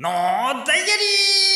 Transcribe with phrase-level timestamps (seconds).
[0.00, 1.48] のダイアリー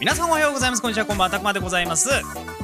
[0.00, 0.82] 皆さんおはようございます。
[0.82, 1.06] こんにちは。
[1.06, 1.30] こんばんは。
[1.30, 2.08] たくまでございます。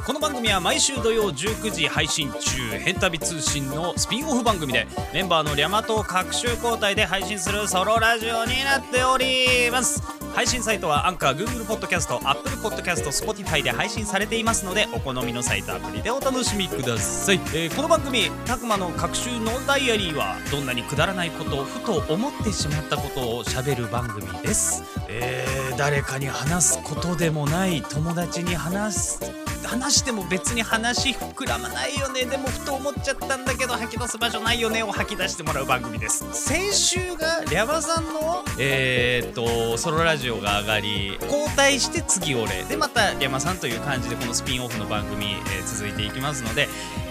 [0.06, 10.00] この番組は毎週土曜19時配信中変旅通信のスピンオフ番組でメンバーのリャマと各週交代で配信するソロラジオになっております
[10.32, 32.24] 配信サイトはアンカー Google ポッドキャスト Apple ポッドキャスト Spotify で配信されていますのでお好みのサイトアプリでお楽しみください、えーこの番組「たくまの各週のダイアリー」はどんなにくだらないことをふと思ってしまったことをしゃべる番組です、えー誰かに話すことでもない友達に話す話しても別に話膨らまないよね。
[32.24, 36.24] でもふと思っちゃったんだけど吐き出す場所ないよねを吐き出してもらう番組です。
[36.32, 46.68] 先週がリャバさんのえーっとソロラジオが上がり交代して次俺でまたリャマさんという感じでこのスピンオフの番組、えー続いていきますので、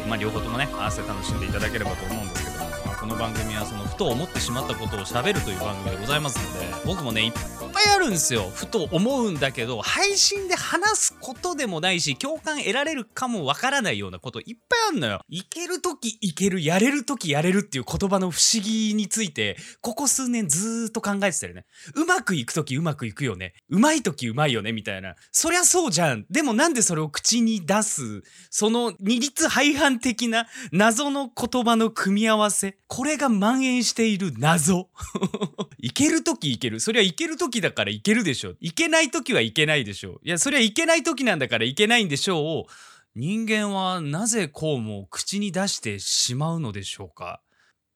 [0.07, 7.31] まあ、両方ともね合わせて楽しんでいただければと思うんですけども、まあ、この番組はそのふと思ってしまったことをしゃべるという番組でございますので僕もねいっ
[7.75, 8.49] ぱいあるんですよ。
[8.55, 15.19] ふと思うんだけど配信で話すことでもないし共感得られるかもわからないようなこといっぱいあるのよ。
[15.27, 21.65] いける時いけるやれる時やれるっていう言葉の不思議についてここ数年ずーっと考えてたよね。
[21.95, 23.53] うまくいく時うまくいくよね。
[23.69, 25.15] うまい時うまいよねみたいな。
[25.33, 26.25] そりゃそうじゃん。
[26.29, 32.77] でもなんでそれを口に出すその二律背反的な謎の言葉の組み合わせ。
[32.87, 34.89] これが蔓延している謎。
[35.77, 36.79] いける時いける。
[36.79, 38.53] そりゃいける時だからいけるでしょ。
[38.59, 40.19] いけない時はいけないでしょ。
[40.23, 42.45] いやそりゃいけない時なんだからいけないんでしょう。
[42.45, 42.67] を
[43.15, 47.41] 人間はなぜこうも口に出してしまうのでしょうか。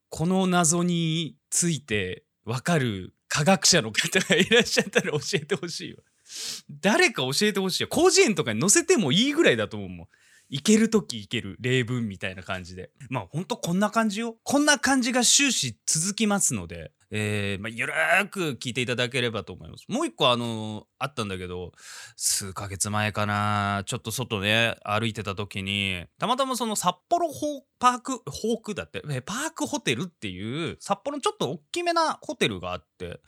[0.10, 6.00] この謎についてわかる科学者の方がいらっしゃったら教えてほしいわ。
[6.82, 7.90] 誰か教えてほしいよ。
[7.92, 10.08] 広辞苑とかに載せてもいいぐらいだと思うもん。
[10.50, 12.92] いける時いける例文みたいな感じで。
[13.10, 14.38] まあほんとこんな感じよ。
[14.44, 16.92] こんな感じが終始続きますので。
[17.12, 19.86] えーまあ、ゆるーく聞いていただければと思います。
[19.88, 21.72] もう一個あのあったんだけど
[22.16, 23.84] 数ヶ月前かな。
[23.88, 33.22] ちょっと外ね歩いてた時にたまたまその札幌ホーパークホークだってえパークホテルっていう札幌のちょっと大きめなホテルがあって。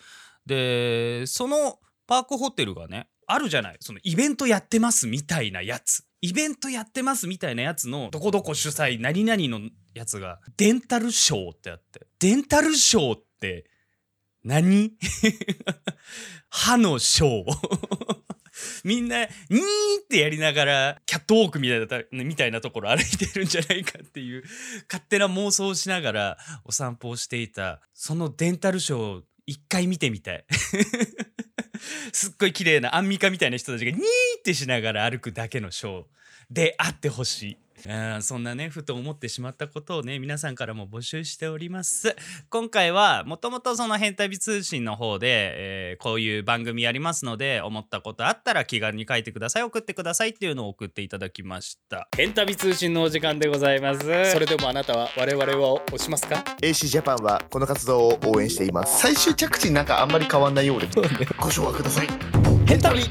[0.46, 3.78] でそのパークホテルがねあるじゃない。
[3.80, 6.06] そのイベントやってますみたいなやつ。
[6.22, 13.66] イベントやってますみたいなやつのどこどこ主催何々のやつがデンタルショーってあってデンタルショーって
[14.44, 14.94] 何？
[16.50, 18.22] 歯のショー。
[18.84, 19.62] みんなニー
[20.04, 24.44] ってやりながらキャットウォークみたいなみたいなところ歩いてるんじゃないかっていう
[24.90, 30.46] 勝手な妄想をしながらお散歩をしていたそのデンタルショーを一回見てみたい。
[32.12, 36.04] すっごい綺麗なアンミカみたいな人たちがニーってしながら歩くだけのショー
[36.50, 37.58] であってほしい。
[37.88, 42.16] うんそんなねふと思ってしまったことをね皆さんからも募集しております。
[42.50, 52.08] 今回はもともとその「変旅通信」の方で、えーこういう番組やりますので思ったことあったら気軽に書いてください送ってくださいっていうのを送っていただきました。
[52.16, 54.32] 変旅通信のお時間でございます。
[54.32, 59.02] それでもあなたは我々を押しますか？AC ジャパンはこの活動を応援しています。
[59.02, 60.88] 最終着地なんかあんまり変わんないようで。
[61.40, 62.08] ご唱和ください。
[62.68, 63.04] 変旅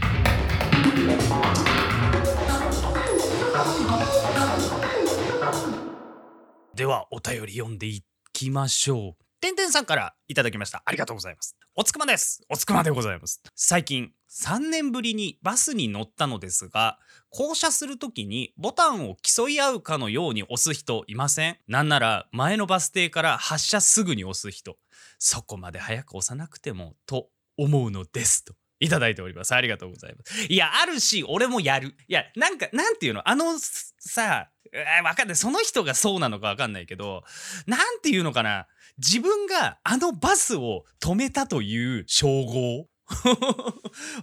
[6.81, 8.03] ではお便り読んでい
[8.33, 9.25] きましょう。
[9.39, 10.83] てんてんさんからいただきました。
[10.87, 11.55] ありがとうございます。
[11.75, 12.43] おつくまです。
[12.49, 13.43] おつくまでございます。
[13.55, 16.99] 最近3年ぶりにバスに乗ったのですが
[17.29, 21.59] 降車するときにボタンを競い合うかのように押す人いません。
[21.69, 24.79] なんなら前のバス停から発車すぐに押す人。
[25.19, 28.55] そこまで早く押さなくてもと思うのですと。
[28.83, 29.55] いただいております。
[29.55, 30.47] ありがとうございます。
[30.47, 31.95] いや、あるし、俺もやる。
[32.09, 33.29] いや、なんか、なんていうの？
[33.29, 33.59] あの
[34.01, 35.37] さ、えーわかんない。
[35.37, 37.23] その人がそうなのかわかんないけど、
[37.67, 38.67] なんていうのかな
[38.99, 42.89] 自分があのバスを止めたという称号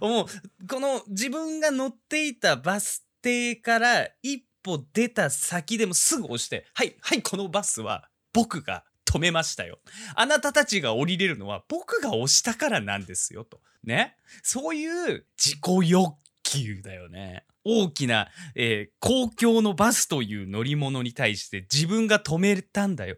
[0.00, 9.78] もう、この自分が乗っていたバス停から一歩出た先でもすぐ押して、はい、はい、このバスは僕が止めましたよ。
[10.14, 13.60] あなたたちが降りれるのは僕が押したからなんですよと。
[13.84, 14.16] ね。
[14.42, 17.44] そういう自己欲求だよね。
[17.68, 23.16] 大きな、えー公共のバスという乗り物に対して自分が止めたんだよ。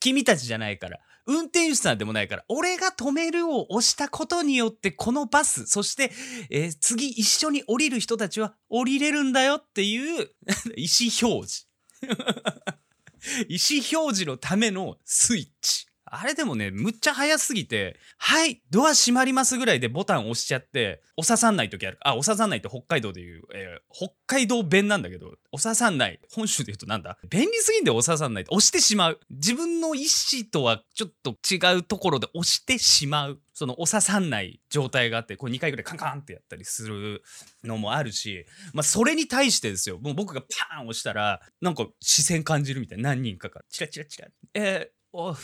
[0.00, 0.98] 君たちじゃないから。
[1.24, 6.10] 運転手さんでもないから、俺が止めるを押したことによって、このバス、そして、
[6.50, 10.30] えー次一緒に降りる人たちは降りれるんだよっていう
[10.76, 11.68] 意思表示。
[13.48, 15.86] 意思表示のためのスイッチ。
[16.14, 21.98] あれでもねむっちゃ早すぎて「はいドア閉まります」ぐらいでボタン押しちゃって押ささんない時ある。
[22.02, 26.18] あ押ささんないって北海道でいう、えー北海道弁なんだけど押ささんない。
[26.34, 27.18] 本州で言うとなんだ？
[27.28, 28.54] 便利すぎんで押ささんないって。
[28.54, 29.20] 押してしまう。
[29.30, 33.40] 自分の意思とはちょっと違うところで押してしまう。
[33.52, 37.22] その押ささんない状態があってこう2回ぐらいカンカンってやったりする
[37.62, 39.98] のもあるし、まあ、それに対してですよ。
[39.98, 43.10] もう僕がパーン押したらなんか視線感じるみたいな。
[43.10, 44.28] 何人かからチラチラチラ。
[44.54, 45.34] えー、お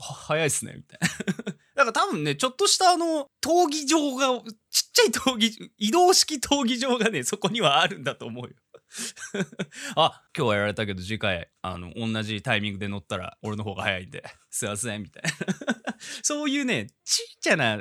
[0.00, 1.08] 早いっすねみたいな。
[1.84, 8.54] だから多分ねちょっとしたあの闘技場がちっちゃい闘技移動式闘技場がねそこにはあるんだと思うよ。
[9.96, 15.30] あ今日はやられたけど次回あの同じタイミングで乗ったら俺の方が早いんですいませんみたいな。
[16.22, 17.78] そういうねちっちゃな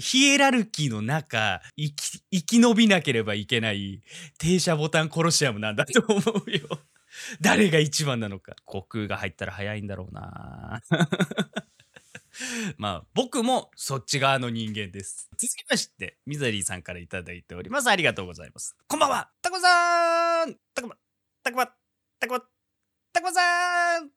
[0.00, 4.02] ヒエラルキーの中生き生き延びなければいけない
[4.38, 6.80] 停車ボタンコロシアムなんだと思うよ。
[7.40, 8.54] 誰が一番なのか。
[8.66, 10.82] 虚空が入ったら早いんだろうな。
[12.76, 15.28] まあ僕もそっち側の人間です。
[15.36, 17.88] 続きましてミザリーさんから頂いております。
[17.88, 18.76] ありがとうございます。
[18.86, 19.30] こんばんは。
[19.40, 20.54] タコさん。
[20.74, 20.96] タコマ
[21.42, 21.66] タコマ
[22.18, 22.42] タコマ
[23.12, 24.15] タコさん。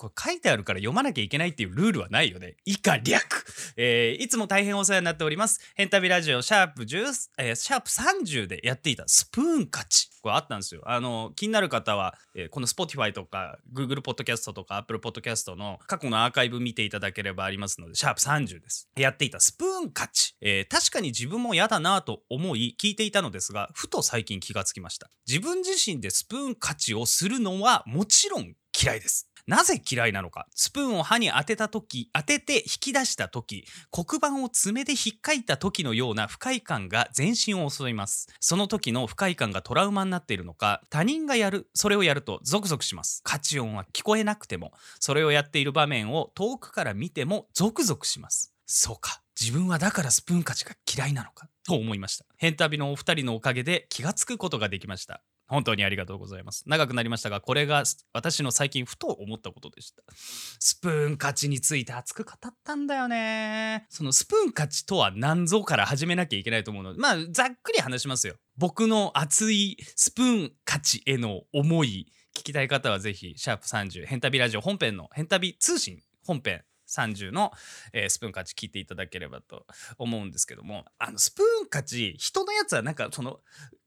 [0.00, 2.56] これ書いてあるから読まなきゃいけないっていうルールはないよね。
[2.64, 3.44] 以下略、
[3.76, 5.60] えーいつも大変お世話になっております。
[5.74, 10.08] ヘンタビラジオシャープ10、えーシャープ30でやっていたスプーン勝ち。
[10.22, 10.82] これあったんですよ。
[10.86, 18.88] あの、気になる方は、えーこの Spotify とか Google Podcast とか Apple Podcast の過去のアーカイブ見ていただければありますので、シャープ30です。
[18.96, 20.34] やっていたスプーン勝ち。
[20.40, 25.10] えー確かに自分も嫌だなと思い聞いていたのですが、ふと最近気がつきました。
[25.28, 29.29] 自分自身でスプーン勝ちをするのはもちろん嫌いです。
[29.46, 30.46] なぜ嫌いなのか。
[30.54, 38.28] スプーンを歯に当てた時当てて引き出した時黒板を爪で引っかいた時のような不快感が全身を襲います。
[38.40, 43.22] その時の不快感がトラウマになっているのか他人がやるそれをやるとゾクゾクします。
[43.24, 48.52] カチ音は聞こえなくてもそれをやっている場面を遠くから見てもゾクゾクします。
[48.66, 49.22] そうか。
[49.40, 52.26] 自分はだからスプーン勝ちが嫌いなのかと思いました。
[52.36, 55.22] 変旅のお二人のおかげで気がつくことができました。
[55.50, 56.62] 本当にありがとうございます。
[56.66, 57.82] 長くなりましたが、これが
[58.12, 60.04] 私の最近ふと思ったことでした。
[60.14, 63.84] スプーン勝ちについて熱く語ったんだよね。
[63.90, 68.36] そのスプーン勝ちとは何ぞから始めなきゃいけないと思うので、まあ、ざっくり話しますよ。
[68.56, 77.52] 僕の熱いスプーン勝ちへの思い、聞きたい方はぜひ、シャープ30、ヘンタビラジオ本編の、ヘンタビ通信本編30の、
[77.92, 79.66] えースプーン勝ち聞いていただければと
[79.96, 83.40] 思うんですけどもあのスプーン勝ち人のやつはなんかその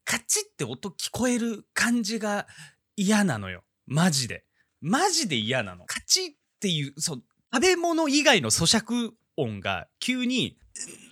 [0.05, 2.47] カチって音聞こえる感じが
[2.95, 3.63] 嫌なのよ。
[3.85, 4.45] マジで。
[4.81, 5.85] マジで嫌なの。
[5.85, 6.29] カチっ
[6.59, 7.23] ていうそう
[7.53, 10.57] 食べ物以外の咀嚼音が急に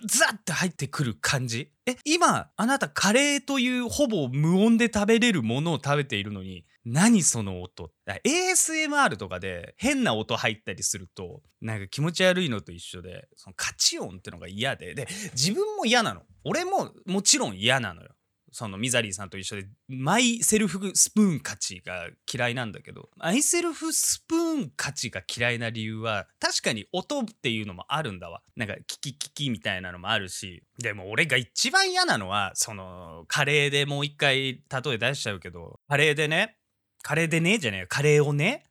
[0.06, 1.70] ザッて入ってくる感じ。
[1.86, 7.90] え今あなたカレーというほぼ無音で食べれるものを食べているのに何その音
[8.24, 14.94] ？ASMR とかで変な音入ったりするとなんか気持ち悪いのと一緒でそのカチ音ってのが嫌で。
[14.94, 16.22] で自分も嫌なの。
[16.44, 18.10] 俺ももちろん嫌なのよ。
[18.52, 28.42] そのミザリーさんと一緒でマイセルフスプーン勝ちが嫌いなんだけどマイセルフスプーン勝ちが嫌いな理由は確かに音っていうのもあるんだわ。
[28.54, 36.58] なんかキキキキみたいなのもあるしでも俺が一番嫌なのはそのカレーでもう一回例え出しちゃうけどカレーでね
[37.02, 37.86] カレーでねじゃねえよ。
[37.88, 38.64] カレーをね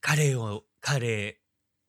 [0.00, 1.40] カレーをカレ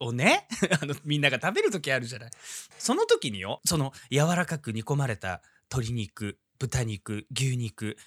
[0.02, 0.48] ーをね
[0.82, 2.32] あのみんなが食べる時あるじゃない。
[2.78, 7.98] その時によその柔らかく煮込まれた鶏肉豚肉牛肉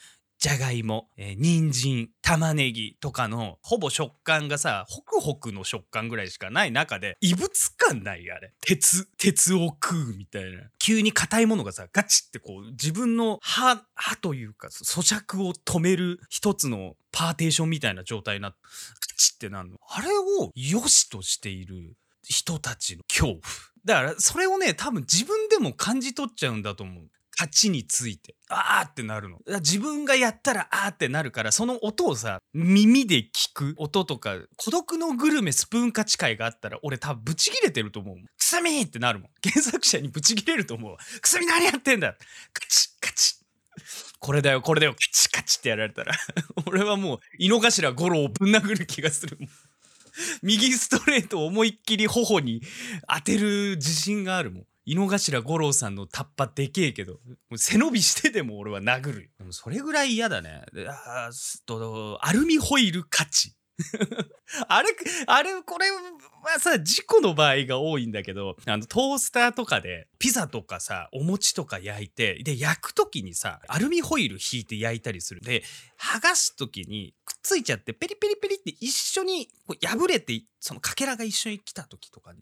[0.41, 8.55] じゃがいも、えー、人参玉ねぎとかのほぼ食感がさホクホクの食感ぐらいしかない中で異物感ないあれ。
[8.63, 10.63] 鉄鉄を食うみたいな。
[10.79, 18.71] 急に硬いものがさガチってこう自分の歯歯というか咀嚼を止める一つのパーテーションみたいな状態になってガ
[19.19, 19.77] チってなるの。
[19.87, 23.41] あれを良しとしている人たちの恐怖。
[23.85, 27.05] だからそれをね多分自分でも感じ取っちゃうんだと思う。
[27.41, 28.35] 勝ちについて。
[28.51, 29.39] あーってなるの。
[29.61, 38.25] 自分がやったらあーってなるからその音をさ耳で聞く音とか孤独のグルメスプーン勝ち会があったら俺多分ブチギレてると思うもん。
[38.27, 39.31] くさみーってなるもん。
[39.43, 40.99] 原作者にブチギレると思うわ。
[41.23, 42.13] くさみ何やってんだ
[42.53, 44.17] カチッカチッ。
[44.19, 44.93] これだよこれだよ。
[44.93, 46.13] カチカチってやられたら。
[46.67, 49.49] 俺はもう井の頭五郎をぶん殴る気がするもん。
[50.43, 52.61] 右ストレートを思いっきり頬に
[53.09, 57.21] 当てる自信があるもん井の頭五郎さんのタッパでけえけど
[57.57, 60.65] 背伸びしてでも俺は殴るそれぐらい嫌だね。
[60.89, 61.31] あ
[61.65, 63.55] とアルミホイル勝ち
[64.67, 64.89] あれ
[65.29, 75.41] あれこれはさ事故の場合が多いんだけどあのトースターとかでピザとかさお餅とか焼いてで焼く時にさアルミホイル引いて焼いたりする。
[75.41, 75.63] で
[76.01, 82.41] 剥がす時にくっついちゃってペリペリペリって一緒にこう破れてそのかけらが一緒に来た時とかに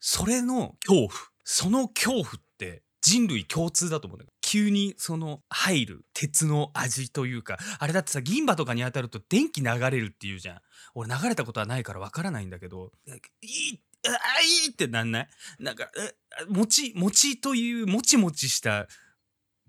[0.00, 1.31] それの恐怖。
[1.44, 2.26] その恐怖っ
[2.58, 10.58] て人類共通だと思うんだよ急にその入る鉄の味というかあれだってさ銀歯とかに当たると電気流れるっていうじゃん。
[10.94, 13.12] 俺流れたことはないからわからないんだけどい
[13.46, 14.10] いあ
[14.42, 15.28] いいってなんない？
[15.58, 16.14] なんかえ
[16.48, 18.86] 餅餅というもちもちした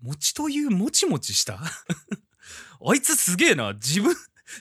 [0.02, 1.58] 餅というもちもちした？
[2.86, 3.72] あいつすげえな。
[3.72, 4.14] 自分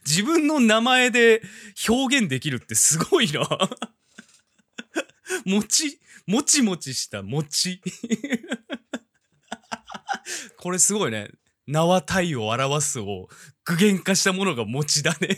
[0.06, 1.42] 自分の名前で
[1.90, 3.42] 表現できるってすごいな。
[5.46, 7.82] もちもちもちした餅。
[10.58, 11.30] これすごいね。
[11.68, 13.30] 縄体を表すを
[13.66, 15.38] 具現化したものが餅だね。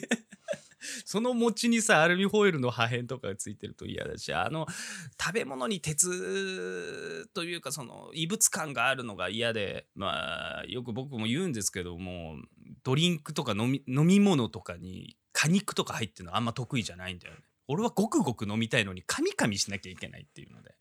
[1.06, 4.68] その餅にさアルミホイルの破片とかがついてると嫌だしあの
[5.20, 12.38] 食べ物に鉄というかその異物感があるのが嫌でまあよく僕も言うんですけども
[12.84, 17.42] ドリンクとか飲み飲み物とかに果肉とか入ってるのあんま得意じゃないんだよね。
[17.68, 20.76] 俺はごくごく飲みたいのにカミカミしなきゃいけないっていうので、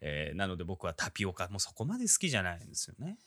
[0.00, 3.18] えーなので僕はタピオカもそこまで好きじゃないんですよね。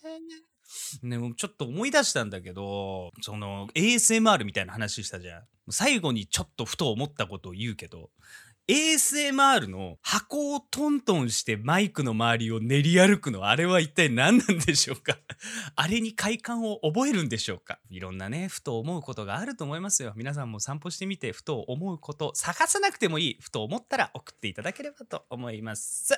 [1.04, 8.10] でもちょっと思い出したんだけどその ASMR みたいな話したじゃん最後にちょっとふと思ったことを言うけど
[8.70, 15.18] ASMR の箱をトントンしてマイクの周りを練り歩くのあれは一体何なんでしょうか？
[15.76, 17.80] あれに快感を覚えるんでしょうか？
[17.90, 20.14] いろんなねふと思うことがあると思いますよ。
[20.16, 26.14] 皆さんも散歩してみてふと思うこと探さなくてもいいふと思ったら送っていただければと思います。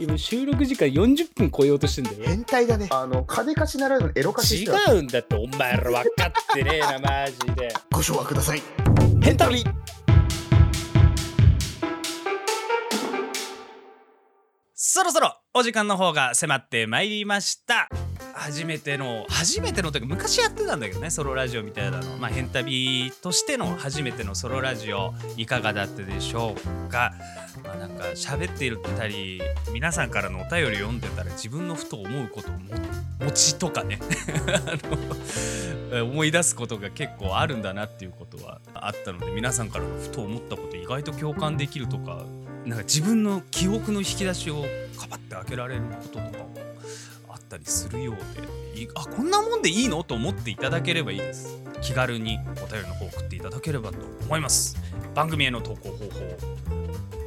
[0.00, 2.16] 今収録時間40分超えようとしてんだよ。
[2.24, 2.88] 変態だね。
[2.90, 4.68] あの金貸しならぬエロ貸し違
[4.98, 7.72] うんだってお前ら分かってねえなマジで。
[7.92, 8.62] ご唱和ください。
[9.22, 9.36] ヘン
[14.94, 17.88] そろそろお時間の方が迫ってまいりました。
[18.32, 22.16] 初めての初めてのというか昔やってたんだけどねソロラジオみたいなの。
[22.18, 26.54] まあ変旅としての初めてのソロラジオいかがだったでしょ
[26.86, 27.12] うか。
[27.64, 32.58] まあなんか喋っていたり皆さんからのお便り読んでたら自分のふと思うことをも
[33.24, 33.98] 餅とかね。
[35.90, 42.24] あの思い出すことが結構あるんだなっていうことはあったので皆さんからのふと思ったこと意外と共感できるとか
[42.64, 44.62] なんか自分の記憶の引き出しを
[44.98, 46.54] かばって開けられることとかも
[47.28, 48.16] あったりするよう
[48.76, 50.02] であこんなもんでいいの？
[50.02, 51.62] と思っていただければいいです。
[51.82, 54.76] 気軽にお便りの方送っていただければと思います
[55.14, 56.04] 番組への投稿方法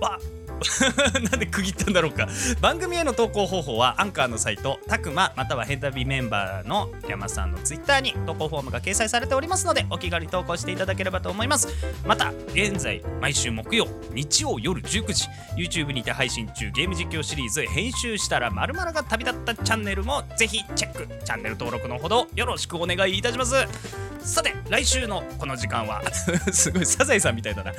[0.02, 0.20] は
[1.32, 2.28] なんで区切ったんだろうか。
[2.62, 11.68] 番組への投稿方法はアンカーのサイトたくままたはヘンタビメンバーの山さんのツイッターに投稿フォームが掲載されておりますのでお気軽に投稿していただければと思います。
[12.06, 21.08] また現在毎週木曜日曜夜19時 YouTube にて配信中ゲーム実況シリーズ編集したら〇〇が旅立ったチャンネルもぜひチェック。
[21.24, 24.17] チャンネル登録のほどよろしくお願いいたします。
[24.24, 26.02] さて来週のこの時間は
[26.52, 27.74] すごいサザエさんみたいだな。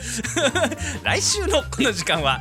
[1.03, 2.41] 来週のこの時間は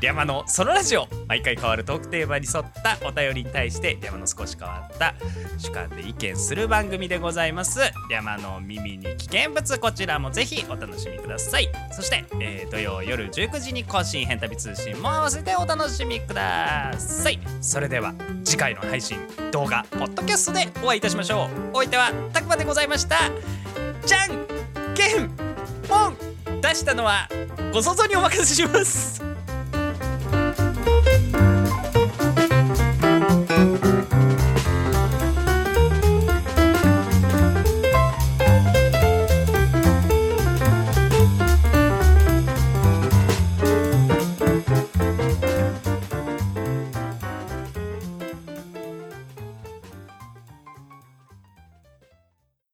[0.00, 1.08] 山のソロラジオ。
[1.28, 5.14] 毎回変わるトークテーマに沿ったお便りに対して山の少し変わった
[5.58, 7.80] 主観で意見する番組でございます。
[8.10, 11.68] 山の耳に危険物こちらもぜひお楽しみください。
[11.92, 17.38] そして、えー土曜夜19時に更新変旅通信も合わせてお楽しみください。
[17.60, 19.18] それでは次回の配信
[19.52, 21.76] 動画ポッドキャストでお会いいたしましょう。
[21.76, 23.30] お相手はたくまでございました。
[24.04, 24.46] じゃん
[24.94, 25.30] けん
[25.88, 27.28] ポン出したのは
[27.72, 29.33] ご想像にお任せします。